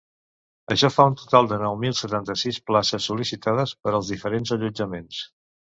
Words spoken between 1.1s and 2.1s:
total de nou mil